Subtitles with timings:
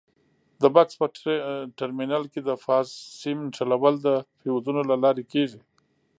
[0.61, 1.05] د بکس په
[1.79, 2.87] ټرمینل کې د فاز
[3.21, 5.61] سیم نښلول د فیوزونو له لارې کېږي.